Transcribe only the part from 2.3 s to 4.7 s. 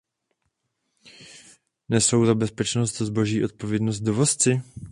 bezpečnost zboží odpovědnost dovozci?